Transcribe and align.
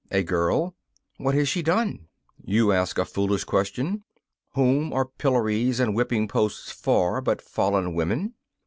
'A 0.09 0.23
girl.' 0.23 0.73
'What 1.17 1.35
has 1.35 1.47
she 1.47 1.61
done?' 1.61 2.07
'You 2.43 2.71
ask 2.71 2.97
a 2.97 3.05
foolish 3.05 3.43
question. 3.43 4.03
Whom 4.55 4.91
are 4.93 5.05
pillories 5.05 5.79
and 5.79 5.93
whipping 5.93 6.27
posts 6.27 6.71
for 6.71 7.21
but 7.21 7.39
fallen 7.39 7.93
women? 7.93 8.33